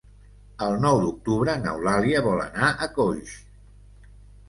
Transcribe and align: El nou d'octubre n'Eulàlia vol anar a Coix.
El 0.67 0.77
nou 0.85 1.01
d'octubre 1.03 1.55
n'Eulàlia 1.67 2.25
vol 2.31 2.43
anar 2.49 2.73
a 2.73 2.91
Coix. 2.99 3.39